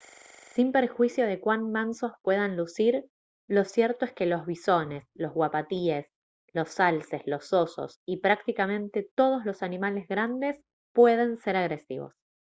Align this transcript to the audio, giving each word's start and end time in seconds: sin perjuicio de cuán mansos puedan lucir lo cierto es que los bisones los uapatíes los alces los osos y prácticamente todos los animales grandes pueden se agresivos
sin 0.55 0.71
perjuicio 0.71 1.27
de 1.27 1.39
cuán 1.39 1.71
mansos 1.71 2.13
puedan 2.23 2.57
lucir 2.57 3.07
lo 3.47 3.65
cierto 3.65 4.03
es 4.03 4.11
que 4.13 4.25
los 4.25 4.47
bisones 4.47 5.03
los 5.13 5.31
uapatíes 5.35 6.07
los 6.53 6.79
alces 6.79 7.21
los 7.27 7.53
osos 7.53 7.99
y 8.03 8.17
prácticamente 8.17 9.07
todos 9.13 9.45
los 9.45 9.61
animales 9.61 10.07
grandes 10.07 10.59
pueden 10.91 11.37
se 11.37 11.51
agresivos 11.51 12.15